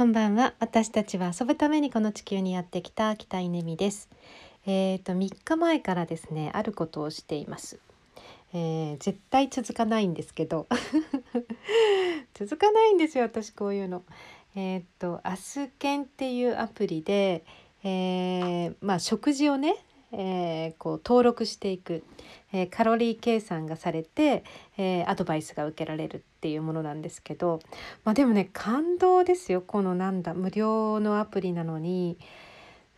[0.00, 0.54] こんばんは。
[0.60, 4.08] 私たちは遊ぶためにこの地球にやってきた北稲美です。
[4.64, 7.78] えーと3日前からですねあることをしています。
[8.54, 10.66] えー、絶対続かないんですけど。
[12.32, 14.02] 続かないんですよ私こういうの。
[14.56, 17.44] えっ、ー、とアスケンっていうアプリで、
[17.84, 19.76] えー、まあ食事をね
[20.12, 22.02] えー、こう登録していく、
[22.52, 24.44] えー、カロリー計算がされて、
[24.76, 27.60] えー、アドバイスが受けられるっていうものなんですけど、
[28.04, 29.60] まあ、でもね感動ですよ。
[29.60, 32.18] このなんだ無料のアプリなのに。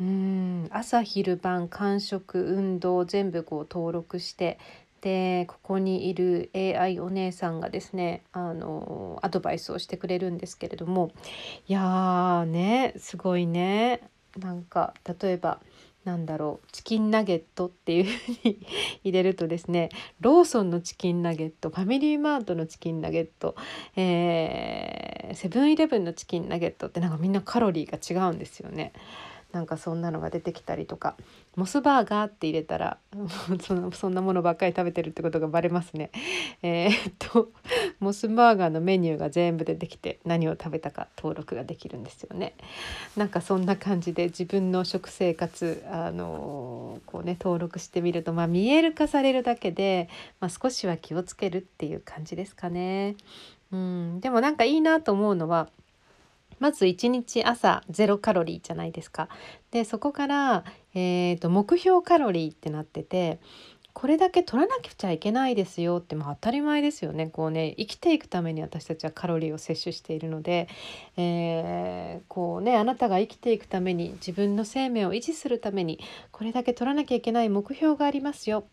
[0.00, 4.58] うん朝昼晩間食運動全部こう登録して
[5.02, 11.12] でここにいる AI お姉さんがですねあのアドバイスをしてくれるんですけれども。
[11.68, 14.00] いやーねすごいね。
[14.38, 15.60] なんか例えば
[16.04, 18.66] なんだろうチキンナゲットっていうふうに
[19.04, 23.54] 入れるとですねローソンのチキンナゲットファミリーマートのチキンナゲット、
[23.96, 28.92] えー、セブンイレブンのチキンナゲットってなんかみんなカロリーが違うんですよね。
[29.52, 31.16] なんかそんなのが出てきたりとか
[31.56, 32.98] モスバーガーって入れたら
[33.60, 36.10] そのそんなものばっかり食べてるってことがバレますね。
[36.62, 37.50] えー、っと
[37.98, 42.54] モスバーガーのメニューが全部出てきて何を食べたか登録ができるんですよね。
[43.16, 53.16] なんかそんな感じで自分の食生活あのこうね登録してみるとまあ見える化されるだけで、まあ、少しは気をつけるっていう感じですかね。
[53.72, 55.68] うん、でもなんかいいなと思うのは
[56.60, 59.28] まず1日朝0カロリーじゃないですか。
[59.72, 63.40] でそこから、えーと、目標カロリーってなってて
[63.92, 70.68] これだけ取らなくちゃいけないですよってまあ当たり前ですよねこうね生きていくために私たちはカロリーを摂取しているので、
[71.16, 78.64] えー、こうねあなたが生きていくために自分の生命を維持するためにこれだけ取らなきゃいけない目標がありますよ。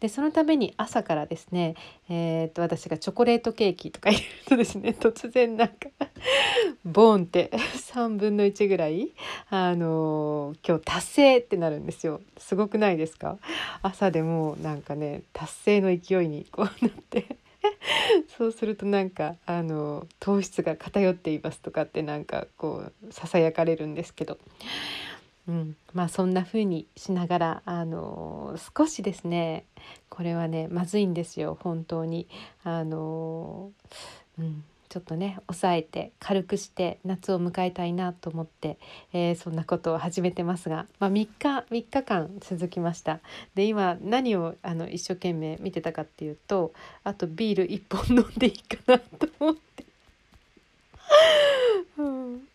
[0.00, 1.74] でそのために朝からですね、
[2.08, 5.74] えー、と私がチョコレートケーキとか言うとですね突然なんか
[6.84, 7.50] ボーンって
[7.92, 9.12] 3分の1ぐらい
[9.48, 12.20] あの、今日達成ってなるんですよ。
[12.36, 13.38] すごくないですか？
[13.82, 17.36] 朝でもなんかね達成の勢いにこうなって。
[18.36, 24.38] そうするとなんかあの糖質が偏っていますとかってなんかこうささやかれるんですけど、
[25.48, 29.64] うん、まあそんな風にしながらあの少しですね
[30.08, 32.28] これはねまずいんですよ本当に。
[32.62, 33.72] あの
[34.38, 34.64] うん。
[34.88, 38.78] ちょっとね抑えて軽くして夏を迎えたいなと思って、
[39.12, 41.28] えー、そんなことを始めてますが、まあ、3日
[41.70, 43.20] 3日間続きました。
[43.54, 46.72] で今何をあの一生懸命見てたかっていうと
[47.04, 49.84] あとビール1本飲んでいいかなと思って、
[51.98, 52.45] うん、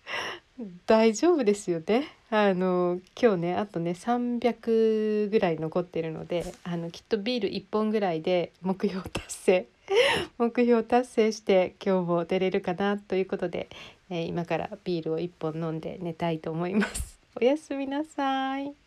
[0.86, 9.68] 大丈夫ですよねあの今日ねあとね300ぐらい残ってるのであのきっとビール1本ぐらいで目標達成
[10.38, 13.70] 目標達成して今日も出れるかなということで、
[14.10, 17.20] えー、今からビールを1本飲んで寝たいと思います。
[17.40, 18.81] おやすみなさい。